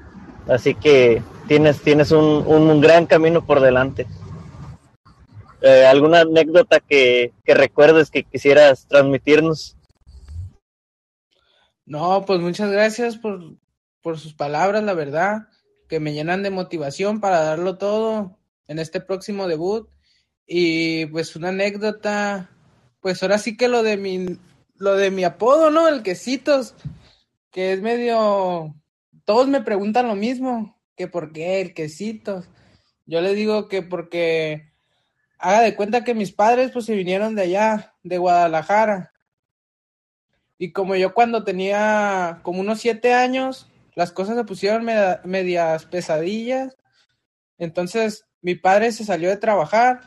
Así 0.49 0.75
que 0.75 1.23
tienes, 1.47 1.81
tienes 1.81 2.11
un 2.11 2.81
gran 2.81 3.07
camino 3.07 3.45
por 3.45 3.61
delante. 3.61 4.07
Eh, 5.63 5.87
¿Alguna 5.87 6.23
anécdota 6.23 6.81
que, 6.81 7.33
recuerdes 7.47 8.11
que 8.11 8.25
quisieras 8.25 8.89
transmitirnos? 8.89 9.77
No, 11.87 12.25
pues 12.27 12.41
muchas 12.41 12.73
gracias 12.73 13.17
por, 13.17 13.57
por 14.01 14.19
sus 14.19 14.35
palabras, 14.35 14.83
la 14.83 14.95
verdad, 14.95 15.49
que 15.89 16.01
me 16.01 16.15
llenan 16.15 16.43
de 16.43 16.51
motivación 16.51 17.21
para 17.21 17.43
darlo 17.43 17.79
todo 17.79 18.37
en 18.67 18.81
este 18.81 19.01
próximo 19.01 19.47
debut. 19.47 19.89
Y 20.49 21.07
pues 21.07 21.37
una 21.37 21.51
anécdota, 21.51 22.51
pues 23.01 23.23
ahora 23.23 23.39
sí 23.39 23.57
que 23.57 23.69
lo 23.69 23.85
de 23.85 23.97
mi, 23.97 24.37
lo 24.75 24.97
de 24.97 25.13
mi 25.13 25.23
apodo, 25.23 25.71
¿no? 25.71 25.87
El 25.87 26.03
quesitos, 26.03 26.75
que 27.53 27.73
es 27.73 27.81
medio, 27.81 28.75
todos 29.25 29.47
me 29.47 29.63
preguntan 29.63 30.09
lo 30.09 30.17
mismo, 30.17 30.77
que 30.97 31.07
por 31.07 31.33
qué 31.33 31.61
el 31.61 31.73
quesitos. 31.73 32.49
Yo 33.07 33.21
le 33.21 33.35
digo 33.35 33.69
que 33.69 33.83
porque 33.83 34.72
haga 35.43 35.61
de 35.61 35.75
cuenta 35.75 36.05
que 36.05 36.15
mis 36.15 36.33
padres 36.33 36.71
pues 36.71 36.87
se 36.87 36.95
vinieron 36.95 37.35
de 37.35 37.43
allá, 37.43 37.95
de 38.05 38.17
Guadalajara. 38.19 39.13
Y 40.57 40.73
como 40.73 40.95
yo 40.95 41.13
cuando 41.13 41.43
tenía 41.43 42.41
como 42.43 42.61
unos 42.61 42.81
siete 42.81 43.13
años, 43.13 43.69
las 43.97 44.13
cosas 44.13 44.37
se 44.37 44.45
pusieron 44.45 44.87
medias 45.25 45.85
pesadillas. 45.87 46.77
Entonces 47.59 48.25
mi 48.41 48.55
padre 48.55 48.93
se 48.93 49.05
salió 49.05 49.29
de 49.29 49.37
trabajar 49.37 50.01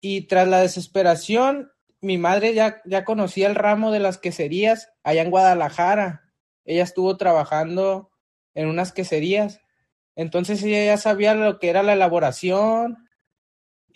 y 0.00 0.26
tras 0.26 0.46
la 0.46 0.60
desesperación, 0.60 1.72
mi 2.00 2.18
madre 2.18 2.52
ya, 2.52 2.82
ya 2.84 3.04
conocía 3.04 3.48
el 3.48 3.54
ramo 3.54 3.90
de 3.90 4.00
las 4.00 4.18
queserías 4.18 4.92
allá 5.02 5.22
en 5.22 5.30
Guadalajara. 5.30 6.30
Ella 6.66 6.84
estuvo 6.84 7.16
trabajando 7.16 8.10
en 8.54 8.68
unas 8.68 8.92
queserías. 8.92 9.60
Entonces 10.16 10.62
ella 10.62 10.84
ya 10.84 10.98
sabía 10.98 11.34
lo 11.34 11.58
que 11.58 11.70
era 11.70 11.82
la 11.82 11.94
elaboración 11.94 13.07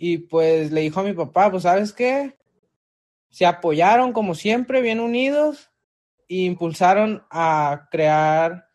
y 0.04 0.18
pues 0.18 0.73
le 0.73 0.80
dijo 0.80 0.99
a 0.99 1.04
mi 1.04 1.12
papá, 1.12 1.49
pues 1.49 1.62
sabes 1.62 1.92
qué, 1.92 2.37
se 3.30 3.47
apoyaron 3.47 4.12
como 4.12 4.35
siempre, 4.35 4.80
bien 4.80 4.99
unidos 4.99 5.71
e 6.28 6.38
impulsaron 6.38 7.25
a 7.30 7.87
crear 7.88 8.66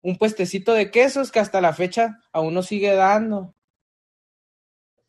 un 0.00 0.16
puestecito 0.16 0.72
de 0.72 0.90
quesos 0.90 1.30
que 1.30 1.38
hasta 1.38 1.60
la 1.60 1.74
fecha 1.74 2.18
aún 2.32 2.54
nos 2.54 2.68
sigue 2.68 2.94
dando. 2.94 3.54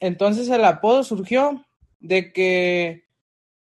Entonces 0.01 0.49
el 0.49 0.65
apodo 0.65 1.05
surgió 1.05 1.65
de 2.01 2.33
que 2.33 3.05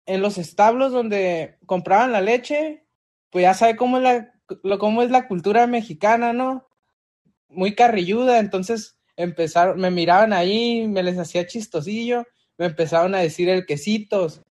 en 0.05 0.21
los 0.21 0.37
establos 0.37 0.91
donde 0.91 1.57
compraban 1.65 2.11
la 2.11 2.19
leche, 2.19 2.85
pues 3.29 3.43
ya 3.43 3.53
sabe 3.53 3.77
cómo 3.77 3.99
es 3.99 4.03
la, 4.03 4.77
cómo 4.77 5.03
es 5.03 5.09
la 5.09 5.29
cultura 5.29 5.67
mexicana, 5.67 6.33
¿no? 6.33 6.67
Muy 7.47 7.75
carrilluda, 7.75 8.39
entonces 8.39 8.97
empezaron, 9.15 9.79
me 9.79 9.91
miraban 9.91 10.33
ahí, 10.33 10.87
me 10.87 11.03
les 11.03 11.17
hacía 11.17 11.47
chistosillo, 11.47 12.25
me 12.57 12.67
empezaron 12.67 13.15
a 13.15 13.19
decir 13.19 13.49
el 13.49 13.65
quesitos. 13.65 14.41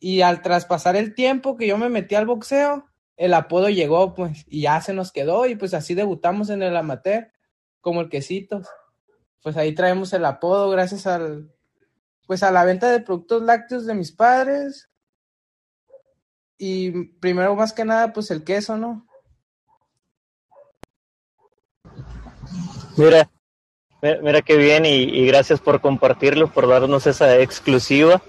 Y 0.00 0.20
al 0.22 0.42
traspasar 0.42 0.96
el 0.96 1.14
tiempo 1.14 1.56
que 1.56 1.66
yo 1.66 1.78
me 1.78 1.88
metí 1.88 2.14
al 2.14 2.26
boxeo, 2.26 2.86
el 3.16 3.34
apodo 3.34 3.68
llegó, 3.68 4.14
pues, 4.14 4.44
y 4.46 4.62
ya 4.62 4.80
se 4.80 4.92
nos 4.92 5.12
quedó, 5.12 5.46
y 5.46 5.56
pues 5.56 5.74
así 5.74 5.94
debutamos 5.94 6.50
en 6.50 6.62
el 6.62 6.76
amateur, 6.76 7.32
como 7.80 8.00
el 8.00 8.08
quesitos 8.08 8.68
pues 9.48 9.56
ahí 9.56 9.74
traemos 9.74 10.12
el 10.12 10.26
apodo 10.26 10.68
gracias 10.68 11.06
al, 11.06 11.50
pues 12.26 12.42
a 12.42 12.50
la 12.50 12.66
venta 12.66 12.90
de 12.90 13.00
productos 13.00 13.42
lácteos 13.42 13.86
de 13.86 13.94
mis 13.94 14.12
padres. 14.12 14.90
Y 16.58 17.14
primero 17.14 17.54
más 17.54 17.72
que 17.72 17.86
nada, 17.86 18.12
pues 18.12 18.30
el 18.30 18.44
queso, 18.44 18.76
¿no? 18.76 19.07
Mira, 22.98 23.30
mira 24.22 24.42
qué 24.42 24.56
bien 24.56 24.84
y, 24.84 25.24
gracias 25.26 25.60
por 25.60 25.80
compartirlo, 25.80 26.48
por 26.48 26.66
darnos 26.66 27.06
esa 27.06 27.38
exclusiva 27.38 28.20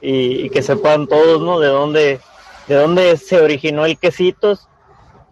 y, 0.00 0.48
que 0.48 0.62
sepan 0.62 1.06
todos, 1.06 1.42
¿no? 1.42 1.60
De 1.60 1.68
dónde, 1.68 2.20
de 2.66 2.74
dónde 2.74 3.18
se 3.18 3.40
originó 3.42 3.84
el 3.84 3.98
quesitos 3.98 4.68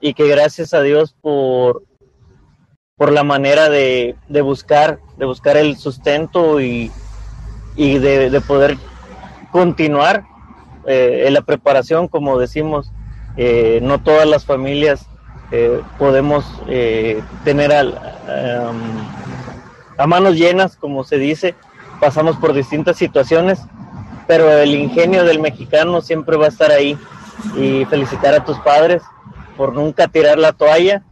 y 0.02 0.12
que 0.12 0.28
gracias 0.28 0.74
a 0.74 0.82
Dios 0.82 1.16
por, 1.22 1.82
por 2.96 3.10
la 3.10 3.24
manera 3.24 3.70
de, 3.70 4.16
de 4.28 4.42
buscar, 4.42 4.98
de 5.16 5.24
buscar 5.24 5.56
el 5.56 5.78
sustento 5.78 6.60
y, 6.60 6.92
y 7.76 7.98
de, 7.98 8.38
poder 8.42 8.76
continuar 9.50 10.24
eh, 10.86 11.24
en 11.26 11.32
la 11.32 11.40
preparación, 11.40 12.06
como 12.06 12.38
decimos, 12.38 12.92
eh, 13.38 13.80
no 13.82 14.02
todas 14.02 14.28
las 14.28 14.44
familias 14.44 15.08
eh, 15.50 15.82
podemos 15.98 16.44
tener 17.44 17.72
a 17.72 18.72
manos 20.06 20.36
llenas, 20.36 20.76
como 20.76 21.04
se 21.04 21.18
dice, 21.18 21.54
pasamos 22.00 22.36
por 22.36 22.52
distintas 22.52 22.96
situaciones, 22.96 23.60
pero 24.26 24.50
el 24.50 24.74
ingenio 24.74 25.24
del 25.24 25.40
mexicano 25.40 26.00
siempre 26.00 26.36
va 26.36 26.46
a 26.46 26.48
estar 26.48 26.70
ahí 26.70 26.98
y 27.56 27.84
felicitar 27.86 28.34
a 28.34 28.44
tus 28.44 28.58
padres 28.60 29.02
por 29.56 29.74
nunca 29.74 30.08
tirar 30.08 30.38
la 30.38 30.52
toalla 30.52 31.02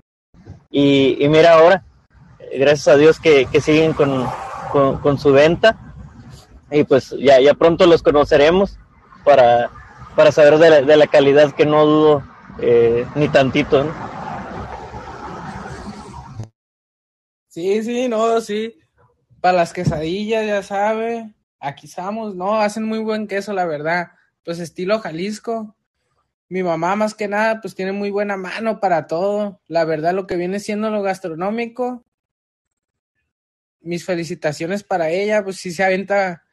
y, 0.72 1.28
mira 1.28 1.52
ahora, 1.52 1.84
gracias 2.58 2.88
a 2.88 2.96
Dios 2.96 3.20
que, 3.20 3.46
siguen 3.60 3.92
con, 3.92 5.18
su 5.18 5.32
venta. 5.32 5.76
Y 6.70 6.84
pues 6.84 7.14
ya, 7.18 7.38
ya 7.40 7.52
pronto 7.52 7.86
los 7.86 8.02
conoceremos 8.02 8.78
para, 9.24 9.70
para 10.16 10.32
saber 10.32 10.58
de 10.58 10.96
la, 10.96 11.06
calidad 11.06 11.52
que 11.52 11.66
no 11.66 11.84
dudo 11.84 12.22
eh, 12.58 13.06
ni 13.14 13.28
tantito. 13.28 13.84
Sí, 17.52 17.82
sí, 17.82 18.08
no, 18.08 18.40
sí. 18.40 18.78
Para 19.40 19.58
las 19.58 19.72
quesadillas, 19.72 20.46
ya 20.46 20.62
sabe. 20.62 21.34
Aquí 21.60 21.86
estamos, 21.86 22.34
no, 22.34 22.56
hacen 22.56 22.84
muy 22.84 23.00
buen 23.00 23.26
queso, 23.26 23.52
la 23.52 23.66
verdad. 23.66 24.12
Pues 24.42 24.58
estilo 24.58 24.98
Jalisco 24.98 25.76
mi 26.52 26.62
mamá 26.62 26.96
más 26.96 27.14
que 27.14 27.28
nada 27.28 27.62
pues 27.62 27.74
tiene 27.74 27.92
muy 27.92 28.10
buena 28.10 28.36
mano 28.36 28.78
para 28.78 29.06
todo. 29.06 29.62
La 29.68 29.86
verdad 29.86 30.12
lo 30.12 30.26
que 30.26 30.36
viene 30.36 30.60
siendo 30.60 30.90
lo 30.90 31.00
gastronómico. 31.00 32.04
Mis 33.80 34.04
felicitaciones 34.04 34.84
para 34.84 35.08
ella, 35.08 35.42
pues 35.42 35.56
sí 35.56 35.70
se 35.70 35.82
aventa 35.82 36.44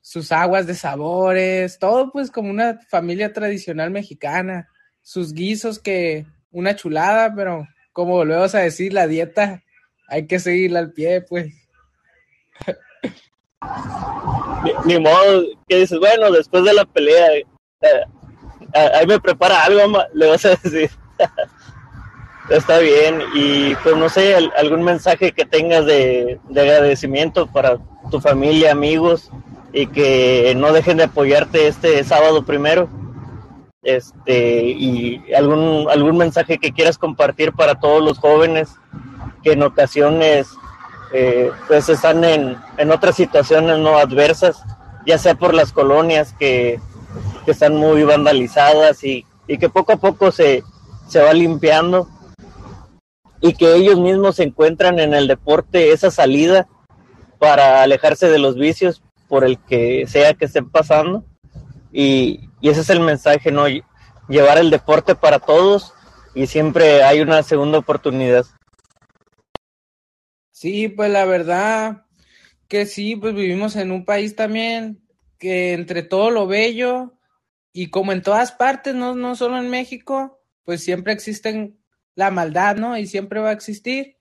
sus 0.00 0.30
aguas 0.30 0.68
de 0.68 0.76
sabores, 0.76 1.80
todo 1.80 2.12
pues 2.12 2.30
como 2.30 2.50
una 2.50 2.78
familia 2.88 3.32
tradicional 3.32 3.90
mexicana. 3.90 4.68
Sus 5.02 5.34
guisos 5.34 5.80
que 5.80 6.24
una 6.52 6.76
chulada, 6.76 7.34
pero 7.34 7.66
como 7.92 8.12
volvemos 8.12 8.54
a 8.54 8.60
decir, 8.60 8.92
la 8.92 9.08
dieta 9.08 9.64
hay 10.08 10.26
que 10.26 10.38
seguirla 10.38 10.80
al 10.80 10.92
pie, 10.92 11.20
pues. 11.20 11.52
Ni, 14.84 14.98
modo, 14.98 15.44
que 15.68 15.80
dices, 15.80 15.98
bueno, 15.98 16.30
después 16.32 16.64
de 16.64 16.72
la 16.72 16.84
pelea, 16.86 17.26
eh, 17.34 17.44
ahí 18.94 19.06
me 19.06 19.20
prepara 19.20 19.64
algo, 19.64 20.02
le 20.14 20.26
vas 20.26 20.44
a 20.46 20.50
decir. 20.50 20.90
Está 22.50 22.78
bien, 22.78 23.20
y 23.34 23.74
pues 23.76 23.94
no 23.94 24.08
sé, 24.08 24.34
algún 24.56 24.82
mensaje 24.82 25.32
que 25.32 25.44
tengas 25.44 25.84
de, 25.84 26.40
agradecimiento 26.48 27.46
para 27.46 27.78
tu 28.10 28.22
familia, 28.22 28.72
amigos, 28.72 29.30
y 29.74 29.86
que 29.86 30.54
no 30.56 30.72
dejen 30.72 30.96
de 30.96 31.04
apoyarte 31.04 31.68
este 31.68 32.02
sábado 32.04 32.46
primero. 32.46 32.88
Este, 33.82 34.62
y 34.62 35.22
algún, 35.34 35.88
algún 35.90 36.16
mensaje 36.16 36.56
que 36.58 36.72
quieras 36.72 36.96
compartir 36.96 37.52
para 37.52 37.74
todos 37.74 38.02
los 38.02 38.18
jóvenes 38.18 38.70
que 39.42 39.52
en 39.52 39.62
ocasiones 39.62 40.48
eh, 41.12 41.50
pues 41.66 41.88
están 41.88 42.24
en, 42.24 42.56
en 42.76 42.90
otras 42.90 43.16
situaciones 43.16 43.78
no 43.78 43.98
adversas, 43.98 44.62
ya 45.06 45.18
sea 45.18 45.34
por 45.34 45.54
las 45.54 45.72
colonias 45.72 46.34
que 46.38 46.80
que 47.44 47.52
están 47.52 47.76
muy 47.76 48.02
vandalizadas 48.02 49.02
y, 49.04 49.24
que 49.46 49.70
poco 49.70 49.92
a 49.92 49.96
poco 49.96 50.30
se, 50.30 50.62
se 51.08 51.22
va 51.22 51.32
limpiando 51.32 52.06
y 53.40 53.54
que 53.54 53.74
ellos 53.74 53.98
mismos 53.98 54.38
encuentran 54.40 54.98
en 54.98 55.14
el 55.14 55.26
deporte 55.26 55.92
esa 55.92 56.10
salida 56.10 56.68
para 57.38 57.82
alejarse 57.82 58.28
de 58.28 58.38
los 58.38 58.56
vicios 58.56 59.02
por 59.28 59.44
el 59.44 59.58
que 59.58 60.06
sea 60.06 60.34
que 60.34 60.44
estén 60.44 60.68
pasando. 60.68 61.24
Y, 61.90 62.50
y, 62.60 62.68
ese 62.68 62.82
es 62.82 62.90
el 62.90 63.00
mensaje, 63.00 63.50
¿no? 63.50 63.64
Llevar 64.28 64.58
el 64.58 64.68
deporte 64.68 65.14
para 65.14 65.38
todos 65.38 65.94
y 66.34 66.48
siempre 66.48 67.02
hay 67.02 67.22
una 67.22 67.42
segunda 67.42 67.78
oportunidad. 67.78 68.44
Sí, 70.60 70.88
pues 70.88 71.08
la 71.08 71.24
verdad 71.24 72.04
que 72.66 72.84
sí, 72.84 73.14
pues 73.14 73.32
vivimos 73.32 73.76
en 73.76 73.92
un 73.92 74.04
país 74.04 74.34
también 74.34 75.00
que 75.38 75.72
entre 75.72 76.02
todo 76.02 76.32
lo 76.32 76.48
bello 76.48 77.16
y 77.72 77.90
como 77.90 78.10
en 78.10 78.22
todas 78.22 78.50
partes, 78.50 78.92
no, 78.92 79.14
no 79.14 79.36
solo 79.36 79.58
en 79.58 79.70
México, 79.70 80.42
pues 80.64 80.82
siempre 80.82 81.12
existen 81.12 81.78
la 82.16 82.32
maldad, 82.32 82.74
¿no? 82.74 82.98
Y 82.98 83.06
siempre 83.06 83.38
va 83.38 83.50
a 83.50 83.52
existir. 83.52 84.16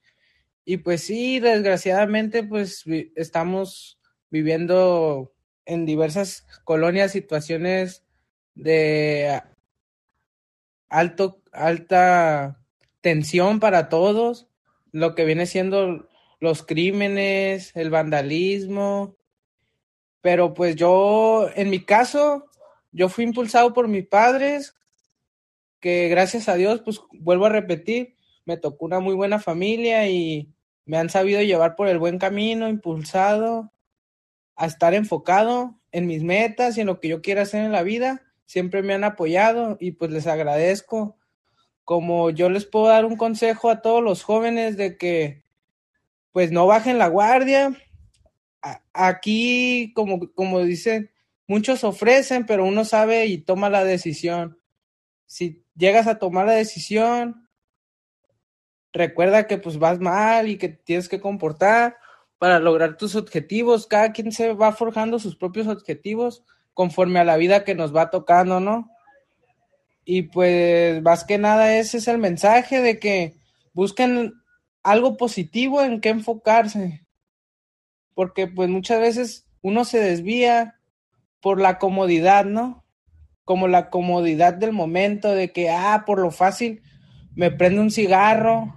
Y 0.64 0.78
pues 0.78 1.02
sí, 1.02 1.40
desgraciadamente, 1.40 2.44
pues 2.44 2.84
estamos 3.16 4.00
viviendo 4.30 5.34
en 5.66 5.88
diversas 5.88 6.46
colonias 6.66 7.14
situaciones 7.14 8.04
de 8.54 9.42
alto, 10.88 11.42
alta 11.52 12.64
tensión 13.02 13.60
para 13.60 13.90
todos, 13.90 14.48
lo 14.92 15.16
que 15.16 15.26
viene 15.26 15.48
siendo 15.48 16.08
los 16.40 16.64
crímenes, 16.64 17.76
el 17.76 17.90
vandalismo. 17.90 19.16
Pero 20.22 20.54
pues 20.54 20.76
yo, 20.76 21.50
en 21.56 21.70
mi 21.70 21.84
caso, 21.84 22.46
yo 22.92 23.10
fui 23.10 23.24
impulsado 23.24 23.74
por 23.74 23.88
mis 23.88 24.08
padres 24.08 24.76
que 25.80 26.08
gracias 26.10 26.50
a 26.50 26.56
Dios, 26.56 26.82
pues 26.82 27.00
vuelvo 27.14 27.46
a 27.46 27.50
repetir, 27.50 28.16
me 28.46 28.58
tocó 28.58 28.86
una 28.86 29.00
muy 29.00 29.14
buena 29.14 29.40
familia 29.40 30.08
y 30.08 30.52
me 30.86 30.98
han 30.98 31.10
sabido 31.10 31.42
llevar 31.42 31.76
por 31.76 31.88
el 31.88 32.00
buen 32.00 32.18
camino, 32.18 32.68
impulsado 32.68 33.72
a 34.56 34.66
estar 34.66 34.94
enfocado 34.94 35.80
en 35.92 36.08
mis 36.08 36.24
metas 36.24 36.78
y 36.78 36.82
en 36.82 36.88
lo 36.88 37.00
que 37.00 37.10
yo 37.10 37.22
quiero 37.22 37.42
hacer 37.42 37.64
en 37.64 37.72
la 37.72 37.84
vida. 37.84 38.24
Siempre 38.46 38.82
me 38.82 38.94
han 38.94 39.04
apoyado 39.04 39.78
y 39.80 39.92
pues 39.92 40.12
les 40.12 40.26
agradezco. 40.26 41.18
Como 41.84 42.32
yo 42.32 42.50
les 42.50 42.66
puedo 42.66 42.88
dar 42.88 43.06
un 43.06 43.18
consejo 43.18 43.70
a 43.70 43.82
todos 43.82 44.04
los 44.04 44.24
jóvenes 44.24 44.78
de 44.78 44.98
que 44.98 45.44
pues 46.38 46.52
no 46.52 46.68
bajen 46.68 47.00
la 47.00 47.08
guardia. 47.08 47.76
Aquí, 48.94 49.92
como, 49.96 50.32
como 50.36 50.62
dicen, 50.62 51.10
muchos 51.48 51.84
ofrecen, 51.84 52.46
pero 52.46 52.64
uno 52.64 52.86
sabe 52.86 53.26
y 53.26 53.40
toma 53.40 53.72
la 53.72 53.84
decisión. 53.84 54.60
Si 55.26 55.66
llegas 55.76 56.06
a 56.06 56.20
tomar 56.20 56.46
la 56.46 56.54
decisión, 56.54 57.50
recuerda 58.94 59.48
que 59.48 59.58
pues 59.58 59.80
vas 59.80 60.00
mal 60.00 60.48
y 60.48 60.60
que 60.60 60.70
tienes 60.70 61.10
que 61.10 61.20
comportar 61.20 61.98
para 62.38 62.60
lograr 62.60 62.98
tus 62.98 63.16
objetivos. 63.16 63.88
Cada 63.88 64.12
quien 64.12 64.32
se 64.32 64.54
va 64.54 64.72
forjando 64.74 65.18
sus 65.18 65.36
propios 65.36 65.66
objetivos 65.66 66.44
conforme 66.76 67.18
a 67.18 67.24
la 67.24 67.38
vida 67.38 67.64
que 67.64 67.74
nos 67.74 67.96
va 67.96 68.12
tocando, 68.12 68.60
¿no? 68.60 68.92
Y 70.06 70.22
pues 70.22 71.02
más 71.02 71.24
que 71.24 71.40
nada 71.40 71.80
ese 71.80 71.98
es 71.98 72.08
el 72.08 72.20
mensaje 72.20 72.80
de 72.80 73.00
que 73.00 73.40
busquen 73.74 74.36
algo 74.88 75.18
positivo 75.18 75.82
en 75.82 76.00
qué 76.00 76.10
enfocarse. 76.10 77.06
Porque 78.14 78.48
pues 78.48 78.70
muchas 78.70 79.02
veces 79.02 79.46
uno 79.62 79.84
se 79.84 80.00
desvía 80.00 80.80
por 81.42 81.60
la 81.60 81.78
comodidad, 81.78 82.46
¿no? 82.46 82.86
Como 83.44 83.68
la 83.68 83.90
comodidad 83.90 84.54
del 84.54 84.72
momento 84.72 85.32
de 85.32 85.52
que, 85.52 85.70
ah, 85.70 86.04
por 86.06 86.20
lo 86.20 86.32
fácil, 86.32 86.82
me 87.36 87.52
prendo 87.52 87.82
un 87.82 87.92
cigarro, 87.92 88.74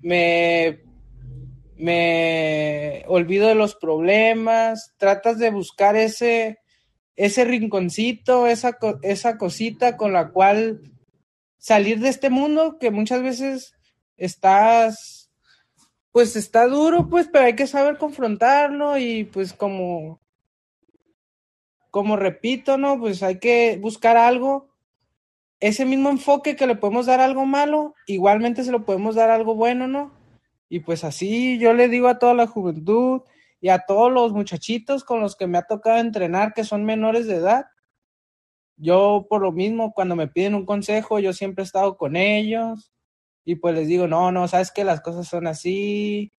me, 0.00 0.80
me 1.74 3.02
olvido 3.06 3.48
de 3.48 3.54
los 3.54 3.76
problemas, 3.76 4.92
tratas 4.98 5.38
de 5.38 5.50
buscar 5.50 5.96
ese, 5.96 6.58
ese 7.16 7.46
rinconcito, 7.46 8.46
esa, 8.46 8.76
esa 9.00 9.38
cosita 9.38 9.96
con 9.96 10.12
la 10.12 10.32
cual 10.32 10.82
salir 11.56 11.98
de 11.98 12.10
este 12.10 12.28
mundo 12.28 12.76
que 12.78 12.90
muchas 12.90 13.22
veces 13.22 13.77
estás, 14.18 15.30
pues 16.12 16.36
está 16.36 16.66
duro, 16.66 17.08
pues, 17.08 17.28
pero 17.32 17.46
hay 17.46 17.56
que 17.56 17.66
saber 17.66 17.96
confrontarlo 17.96 18.98
y 18.98 19.24
pues 19.24 19.52
como, 19.54 20.20
como 21.90 22.16
repito, 22.16 22.76
¿no? 22.76 22.98
Pues 22.98 23.22
hay 23.22 23.38
que 23.38 23.78
buscar 23.80 24.16
algo 24.16 24.68
ese 25.60 25.84
mismo 25.84 26.10
enfoque 26.10 26.54
que 26.54 26.66
le 26.66 26.76
podemos 26.76 27.06
dar 27.06 27.20
algo 27.20 27.44
malo, 27.44 27.94
igualmente 28.06 28.62
se 28.62 28.70
lo 28.70 28.84
podemos 28.84 29.16
dar 29.16 29.30
algo 29.30 29.54
bueno, 29.54 29.88
¿no? 29.88 30.12
Y 30.68 30.80
pues 30.80 31.02
así 31.02 31.58
yo 31.58 31.72
le 31.72 31.88
digo 31.88 32.08
a 32.08 32.18
toda 32.18 32.34
la 32.34 32.46
juventud 32.46 33.22
y 33.60 33.70
a 33.70 33.80
todos 33.80 34.12
los 34.12 34.32
muchachitos 34.32 35.02
con 35.02 35.20
los 35.20 35.34
que 35.34 35.46
me 35.46 35.58
ha 35.58 35.62
tocado 35.62 35.98
entrenar 35.98 36.52
que 36.54 36.62
son 36.62 36.84
menores 36.84 37.26
de 37.26 37.36
edad. 37.36 37.66
Yo 38.76 39.26
por 39.28 39.42
lo 39.42 39.50
mismo, 39.50 39.92
cuando 39.92 40.14
me 40.14 40.28
piden 40.28 40.54
un 40.54 40.66
consejo, 40.66 41.18
yo 41.18 41.32
siempre 41.32 41.62
he 41.62 41.66
estado 41.66 41.96
con 41.96 42.14
ellos 42.14 42.92
y 43.48 43.54
pues 43.54 43.74
les 43.74 43.88
digo, 43.88 44.06
no, 44.06 44.30
no, 44.30 44.46
sabes 44.46 44.70
que 44.70 44.84
las 44.84 45.00
cosas 45.00 45.26
son 45.26 45.46
así, 45.46 46.34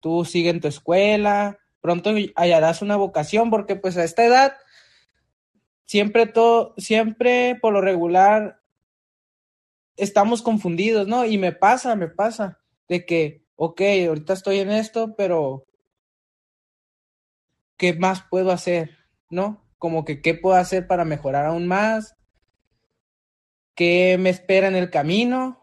tú 0.00 0.24
sigue 0.24 0.50
en 0.50 0.60
tu 0.60 0.66
escuela, 0.66 1.60
pronto 1.80 2.10
hallarás 2.34 2.82
una 2.82 2.96
vocación 2.96 3.48
porque 3.48 3.76
pues 3.76 3.96
a 3.96 4.02
esta 4.02 4.24
edad 4.24 4.56
siempre 5.84 6.26
todo, 6.26 6.74
siempre 6.78 7.56
por 7.62 7.72
lo 7.72 7.80
regular 7.80 8.60
estamos 9.94 10.42
confundidos, 10.42 11.06
¿no? 11.06 11.24
Y 11.26 11.38
me 11.38 11.52
pasa, 11.52 11.94
me 11.94 12.08
pasa 12.08 12.58
de 12.88 13.06
que, 13.06 13.44
ok, 13.54 13.80
ahorita 14.08 14.32
estoy 14.32 14.58
en 14.58 14.72
esto, 14.72 15.14
pero 15.14 15.64
¿qué 17.76 17.94
más 17.94 18.24
puedo 18.28 18.50
hacer? 18.50 18.98
¿No? 19.30 19.64
Como 19.78 20.04
que, 20.04 20.20
¿qué 20.20 20.34
puedo 20.34 20.56
hacer 20.56 20.88
para 20.88 21.04
mejorar 21.04 21.46
aún 21.46 21.68
más? 21.68 22.16
¿Qué 23.76 24.16
me 24.18 24.30
espera 24.30 24.66
en 24.66 24.74
el 24.74 24.90
camino? 24.90 25.62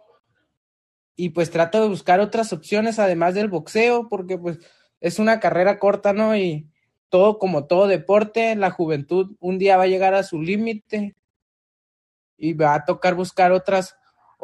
Y 1.15 1.29
pues 1.29 1.51
trato 1.51 1.81
de 1.81 1.89
buscar 1.89 2.19
otras 2.19 2.53
opciones 2.53 2.99
además 2.99 3.35
del 3.35 3.49
boxeo, 3.49 4.09
porque 4.09 4.37
pues 4.37 4.59
es 4.99 5.19
una 5.19 5.39
carrera 5.39 5.79
corta, 5.79 6.13
¿no? 6.13 6.35
Y 6.35 6.69
todo 7.09 7.37
como 7.37 7.67
todo 7.67 7.87
deporte, 7.87 8.55
la 8.55 8.71
juventud 8.71 9.35
un 9.39 9.59
día 9.59 9.77
va 9.77 9.83
a 9.83 9.87
llegar 9.87 10.15
a 10.15 10.23
su 10.23 10.41
límite 10.41 11.15
y 12.37 12.53
va 12.53 12.73
a 12.75 12.85
tocar 12.85 13.15
buscar 13.15 13.51
otras 13.51 13.95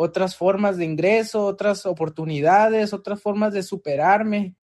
otras 0.02 0.38
formas 0.38 0.78
de 0.78 0.86
ingreso, 0.86 1.46
otras 1.46 1.86
oportunidades, 1.86 2.94
otras 2.94 3.22
formas 3.22 3.52
de 3.52 3.64
superarme. 3.64 4.56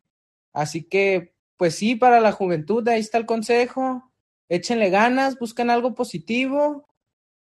Así 0.55 0.85
que, 0.85 1.35
pues 1.59 1.75
sí, 1.75 1.95
para 1.95 2.21
la 2.21 2.33
juventud, 2.33 2.89
ahí 2.89 3.01
está 3.01 3.19
el 3.19 3.27
consejo. 3.27 4.11
Échenle 4.49 4.89
ganas, 4.89 5.39
busquen 5.39 5.69
algo 5.69 5.95
positivo 5.95 6.89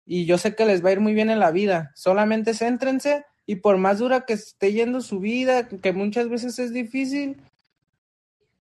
y 0.06 0.26
yo 0.26 0.38
sé 0.38 0.56
que 0.56 0.66
les 0.66 0.86
va 0.86 0.90
a 0.90 0.92
ir 0.92 1.00
muy 1.00 1.16
bien 1.16 1.32
en 1.32 1.40
la 1.40 1.50
vida. 1.50 1.92
Solamente 1.96 2.54
céntrense 2.54 3.26
y 3.46 3.56
por 3.56 3.78
más 3.78 4.00
dura 4.00 4.26
que 4.26 4.34
esté 4.34 4.74
yendo 4.74 5.02
su 5.02 5.20
vida, 5.20 5.68
que 5.68 5.94
muchas 5.94 6.30
veces 6.30 6.60
es 6.60 6.74
difícil, 6.74 7.42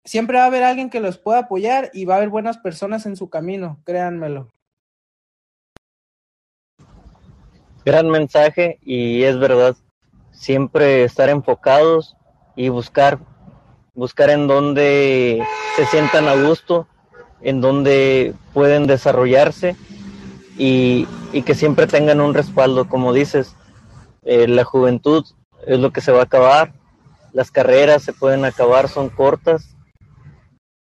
siempre 0.06 0.38
va 0.38 0.44
a 0.44 0.48
haber 0.48 0.64
alguien 0.64 0.90
que 0.90 1.00
los 1.00 1.18
pueda 1.18 1.40
apoyar 1.40 1.90
y 1.94 2.06
va 2.06 2.16
a 2.16 2.18
haber 2.18 2.30
buenas 2.30 2.58
personas 2.58 3.06
en 3.06 3.16
su 3.16 3.30
camino, 3.30 3.80
créanmelo. 3.86 4.50
Gran 7.86 8.10
mensaje 8.10 8.80
y 8.82 9.24
es 9.24 9.38
verdad, 9.38 9.76
siempre 10.32 11.04
estar 11.04 11.30
enfocados 11.30 12.16
y 12.56 12.70
buscar, 12.70 13.20
buscar 13.94 14.30
en 14.30 14.48
donde 14.48 15.44
se 15.76 15.86
sientan 15.88 16.28
a 16.28 16.36
gusto, 16.36 16.88
en 17.42 17.62
donde 17.62 18.34
pueden 18.54 18.88
desarrollarse 18.88 19.76
y, 20.58 21.08
que 21.46 21.56
siempre 21.56 21.88
tengan 21.88 22.22
un 22.22 22.34
respaldo, 22.34 22.88
como 22.88 23.12
dices, 23.12 23.56
eh, 24.26 24.48
la 24.48 24.64
juventud 24.64 25.26
es 25.66 25.80
lo 25.80 25.92
que 25.92 26.02
se 26.02 26.12
va 26.12 26.22
a 26.22 26.24
acabar, 26.24 26.74
las 27.34 27.52
carreras 27.52 28.04
se 28.04 28.14
pueden 28.14 28.46
acabar, 28.46 28.88
son 28.88 29.10
cortas 29.10 29.76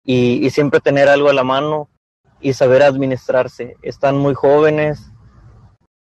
y, 0.04 0.48
siempre 0.50 0.80
tener 0.80 1.08
algo 1.08 1.28
a 1.28 1.34
la 1.34 1.44
mano 1.44 1.88
y 2.40 2.54
saber 2.54 2.82
administrarse. 2.82 3.76
Están 3.82 4.16
muy 4.16 4.34
jóvenes, 4.34 5.12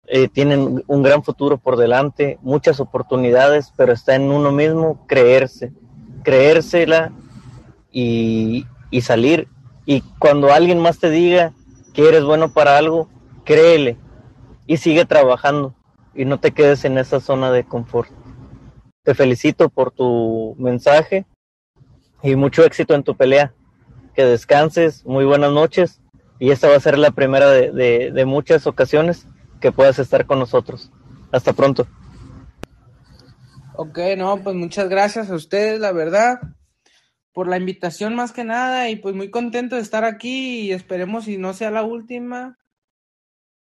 eh, 0.06 0.28
tienen 0.28 0.82
un 0.86 1.02
gran 1.02 1.22
futuro 1.22 1.58
por 1.58 1.76
delante, 1.76 2.38
muchas 2.42 2.80
oportunidades, 2.80 3.72
pero 3.76 3.92
está 3.92 4.14
en 4.14 4.30
uno 4.30 4.50
mismo 4.50 5.06
creerse, 5.06 5.72
creérsela 6.22 7.12
y, 7.92 8.66
y 8.90 9.02
salir. 9.02 9.48
Y 9.86 10.00
cuando 10.18 10.52
alguien 10.52 10.80
más 10.80 10.98
te 10.98 11.10
diga 11.10 11.52
que 11.92 12.08
eres 12.08 12.24
bueno 12.24 12.52
para 12.52 12.78
algo, 12.78 13.08
créele 13.44 13.98
y 14.66 14.78
sigue 14.78 15.04
trabajando 15.04 15.74
y 16.14 16.24
no 16.24 16.38
te 16.40 16.52
quedes 16.52 16.84
en 16.84 16.98
esa 16.98 17.20
zona 17.20 17.50
de 17.50 17.64
confort. 17.64 18.10
Te 19.02 19.14
felicito 19.14 19.68
por 19.68 19.90
tu 19.90 20.54
mensaje 20.58 21.26
y 22.22 22.36
mucho 22.36 22.64
éxito 22.64 22.94
en 22.94 23.02
tu 23.02 23.16
pelea 23.16 23.52
que 24.14 24.24
descanses, 24.24 25.04
muy 25.04 25.24
buenas 25.24 25.52
noches 25.52 26.00
y 26.38 26.50
esta 26.50 26.68
va 26.68 26.76
a 26.76 26.80
ser 26.80 26.98
la 26.98 27.10
primera 27.10 27.50
de, 27.50 28.24
muchas 28.26 28.66
ocasiones 28.66 29.26
que 29.60 29.72
puedas 29.72 29.98
estar 29.98 30.26
con 30.26 30.38
nosotros. 30.38 30.90
Hasta 31.32 31.52
pronto. 31.52 31.86
Ok, 33.76 33.98
no, 34.16 34.36
pues 34.42 34.54
muchas 34.54 34.88
gracias 34.88 35.30
a 35.30 35.34
ustedes, 35.34 35.80
la 35.80 35.92
verdad, 35.92 36.40
por 37.32 37.48
la 37.48 37.56
invitación 37.56 38.14
más 38.14 38.32
que 38.32 38.44
nada 38.44 38.88
y 38.88 38.96
pues 38.96 39.14
muy 39.14 39.30
contento 39.30 39.76
de 39.76 39.82
estar 39.82 40.04
aquí 40.04 40.60
y 40.60 40.72
esperemos 40.72 41.24
si 41.24 41.38
no 41.38 41.54
sea 41.54 41.70
la 41.70 41.82
última. 41.82 42.56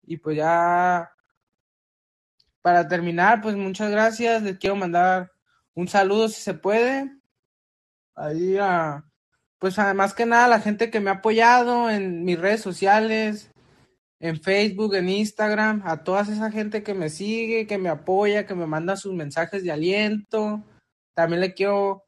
Y 0.03 0.17
pues 0.17 0.37
ya, 0.37 1.11
para 2.63 2.89
terminar, 2.89 3.41
pues 3.41 3.57
muchas 3.57 3.91
gracias, 3.91 4.43
les 4.43 4.59
quiero 4.59 4.77
mandar 4.77 5.31
un 5.75 5.89
saludo 5.89 6.29
si 6.29 6.41
se 6.41 6.55
puede. 6.55 7.11
Ahí 8.15 8.57
a, 8.59 9.05
pues 9.59 9.79
además 9.79 10.15
que 10.15 10.27
nada 10.27 10.49
la 10.49 10.61
gente 10.61 10.91
que 10.91 11.01
me 11.01 11.11
ha 11.11 11.15
apoyado 11.15 11.91
en 11.91 12.25
mis 12.25 12.39
redes 12.39 12.61
sociales, 12.61 13.51
en 14.21 14.41
Facebook, 14.41 14.95
en 14.95 15.09
Instagram, 15.09 15.83
a 15.85 16.03
toda 16.03 16.23
esa 16.23 16.51
gente 16.51 16.83
que 16.83 16.95
me 16.95 17.11
sigue, 17.11 17.67
que 17.67 17.79
me 17.79 17.89
apoya, 17.89 18.47
que 18.47 18.55
me 18.55 18.67
manda 18.67 18.97
sus 18.97 19.15
mensajes 19.15 19.63
de 19.63 19.73
aliento. 19.73 20.65
También 21.15 21.41
le 21.41 21.55
quiero 21.55 22.05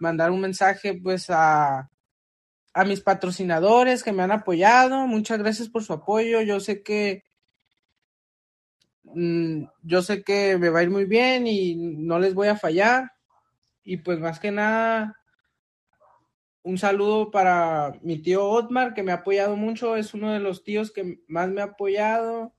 mandar 0.00 0.30
un 0.30 0.40
mensaje 0.40 0.94
pues 0.94 1.30
a, 1.30 1.90
a 2.74 2.84
mis 2.84 3.00
patrocinadores 3.00 4.02
que 4.02 4.12
me 4.12 4.22
han 4.22 4.32
apoyado. 4.32 5.06
Muchas 5.06 5.38
gracias 5.38 5.68
por 5.68 5.82
su 5.82 5.94
apoyo. 5.94 6.42
Yo 6.42 6.60
sé 6.60 6.82
que 6.82 7.24
mm, 9.14 9.64
yo 9.82 10.02
sé 10.02 10.22
que 10.22 10.58
me 10.58 10.70
va 10.70 10.80
a 10.80 10.82
ir 10.82 10.90
muy 10.90 11.04
bien 11.04 11.46
y 11.46 11.74
no 11.76 12.18
les 12.18 12.34
voy 12.34 12.48
a 12.48 12.56
fallar. 12.56 13.12
Y 13.84 13.98
pues 13.98 14.18
más 14.18 14.40
que 14.40 14.50
nada 14.50 15.16
un 16.62 16.78
saludo 16.78 17.30
para 17.30 17.92
mi 18.02 18.18
tío 18.18 18.48
Otmar, 18.48 18.94
que 18.94 19.02
me 19.02 19.12
ha 19.12 19.16
apoyado 19.16 19.54
mucho, 19.54 19.96
es 19.96 20.14
uno 20.14 20.32
de 20.32 20.40
los 20.40 20.64
tíos 20.64 20.90
que 20.90 21.20
más 21.28 21.50
me 21.50 21.60
ha 21.60 21.64
apoyado, 21.64 22.54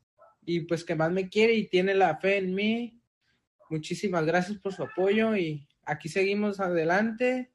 y 0.45 0.61
pues 0.61 0.83
que 0.83 0.95
más 0.95 1.11
me 1.11 1.27
quiere 1.27 1.55
y 1.55 1.67
tiene 1.67 1.95
la 1.95 2.17
fe 2.17 2.37
en 2.37 2.53
mí. 2.53 3.01
Muchísimas 3.69 4.25
gracias 4.25 4.59
por 4.59 4.73
su 4.73 4.83
apoyo 4.83 5.35
y 5.35 5.67
aquí 5.83 6.07
seguimos 6.07 6.59
adelante, 6.59 7.51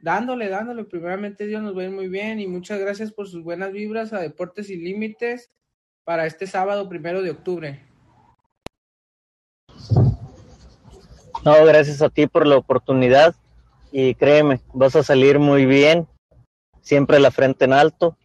dándole, 0.00 0.48
dándole. 0.48 0.84
Primeramente 0.84 1.46
Dios 1.46 1.62
nos 1.62 1.76
va 1.76 1.82
a 1.82 1.84
ir 1.84 1.90
muy 1.90 2.08
bien 2.08 2.40
y 2.40 2.48
muchas 2.48 2.80
gracias 2.80 3.12
por 3.12 3.28
sus 3.28 3.44
buenas 3.44 3.72
vibras 3.72 4.12
a 4.12 4.20
Deportes 4.20 4.66
Sin 4.66 4.82
Límites 4.82 5.50
para 6.10 6.26
este 6.26 6.48
sábado 6.48 6.88
primero 6.88 7.22
de 7.22 7.30
octubre. 7.30 7.78
No, 11.44 11.64
gracias 11.64 12.02
a 12.02 12.08
ti 12.08 12.26
por 12.26 12.48
la 12.48 12.56
oportunidad 12.56 13.36
y 13.92 14.16
créeme, 14.16 14.60
vas 14.74 14.96
a 14.96 15.04
salir 15.04 15.38
muy 15.38 15.66
bien, 15.66 16.08
siempre 16.80 17.20
la 17.20 17.30
frente 17.30 17.64
en 17.64 17.72
alto 17.72 18.16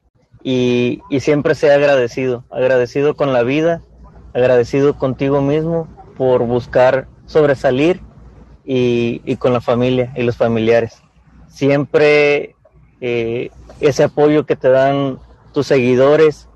y, 0.41 1.03
y 1.11 1.19
siempre 1.19 1.53
sea 1.53 1.75
agradecido, 1.75 2.43
agradecido 2.49 3.15
con 3.15 3.33
la 3.33 3.43
vida, 3.43 3.83
agradecido 4.33 4.97
contigo 4.97 5.43
mismo 5.43 5.87
por 6.17 6.41
buscar 6.41 7.07
sobresalir 7.27 8.01
y, 8.65 9.21
y 9.25 9.35
con 9.35 9.53
la 9.53 9.61
familia 9.61 10.11
y 10.15 10.23
los 10.23 10.37
familiares. 10.37 11.03
Siempre 11.49 12.55
eh, 12.99 13.51
ese 13.79 14.05
apoyo 14.05 14.47
que 14.47 14.55
te 14.55 14.69
dan 14.69 15.19
tus 15.53 15.67
seguidores, 15.67 16.49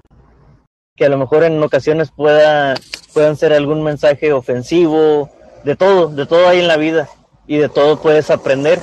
que 1.00 1.06
a 1.06 1.10
lo 1.10 1.18
mejor 1.18 1.46
en 1.46 1.64
ocasiones 1.64 2.12
pueda, 2.12 2.76
puedan 3.14 3.38
ser 3.38 3.54
algún 3.54 3.84
mensaje 3.84 4.34
ofensivo, 4.34 5.30
de 5.64 5.78
todo, 5.78 6.10
de 6.10 6.26
todo 6.26 6.50
hay 6.50 6.60
en 6.60 6.68
la 6.68 6.76
vida 6.76 7.08
y 7.48 7.56
de 7.56 7.70
todo 7.70 8.02
puedes 8.02 8.30
aprender, 8.30 8.80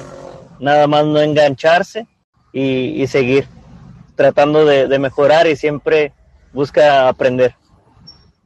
nada 0.59 0.87
más 0.87 1.05
no 1.05 1.21
engancharse 1.21 2.07
y, 2.55 3.07
seguir 3.07 3.47
tratando 4.15 4.65
de, 4.65 4.89
de 4.89 4.99
mejorar 4.99 5.47
y 5.47 5.57
siempre 5.57 6.15
busca 6.55 7.07
aprender. 7.07 7.55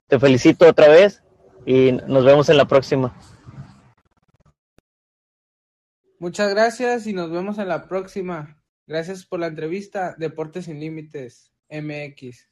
Te 0.09 0.18
felicito 0.18 0.68
otra 0.68 0.88
vez 0.88 1.22
y 1.64 1.92
nos 1.92 2.24
vemos 2.24 2.48
en 2.48 2.56
la 2.56 2.64
próxima. 2.64 3.14
Muchas 6.18 6.50
gracias 6.50 7.06
y 7.06 7.12
nos 7.12 7.30
vemos 7.30 7.59
en 7.59 7.68
la 7.68 7.87
próxima. 7.87 8.61
Gracias 8.88 9.24
por 9.24 9.38
la 9.38 9.46
entrevista. 9.46 10.16
Deportes 10.18 10.64
sin 10.64 10.80
Límites, 10.80 11.52
MX. 11.70 12.49